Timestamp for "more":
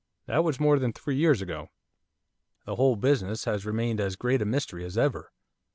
0.59-0.79